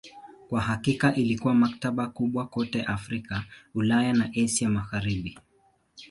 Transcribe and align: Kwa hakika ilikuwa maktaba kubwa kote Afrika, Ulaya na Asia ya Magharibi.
Kwa 0.49 0.61
hakika 0.61 1.15
ilikuwa 1.15 1.53
maktaba 1.55 2.07
kubwa 2.07 2.47
kote 2.47 2.83
Afrika, 2.83 3.43
Ulaya 3.75 4.13
na 4.13 4.29
Asia 4.35 4.65
ya 4.67 4.71
Magharibi. 4.71 5.37